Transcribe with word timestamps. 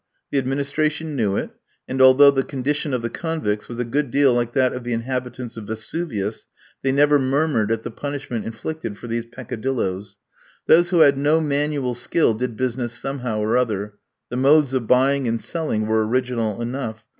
The 0.31 0.39
administration 0.39 1.15
knew 1.15 1.35
it; 1.35 1.51
and 1.87 2.01
although 2.01 2.31
the 2.31 2.41
condition 2.41 2.91
of 2.91 3.03
the 3.03 3.09
convicts 3.11 3.69
was 3.69 3.77
a 3.77 3.85
good 3.85 4.09
deal 4.09 4.33
like 4.33 4.53
that 4.53 4.73
of 4.73 4.83
the 4.83 4.93
inhabitants 4.93 5.57
of 5.57 5.65
Vesuvius, 5.67 6.47
they 6.81 6.91
never 6.91 7.19
murmured 7.19 7.71
at 7.71 7.83
the 7.83 7.91
punishment 7.91 8.43
inflicted 8.43 8.97
for 8.97 9.05
these 9.05 9.27
peccadilloes. 9.27 10.17
Those 10.65 10.89
who 10.89 11.01
had 11.01 11.19
no 11.19 11.39
manual 11.39 11.93
skill 11.93 12.33
did 12.33 12.57
business 12.57 12.93
somehow 12.93 13.41
or 13.41 13.55
other. 13.55 13.99
The 14.29 14.37
modes 14.37 14.73
of 14.73 14.87
buying 14.87 15.27
and 15.27 15.39
selling 15.39 15.85
were 15.85 16.03
original 16.07 16.63
enough. 16.63 17.03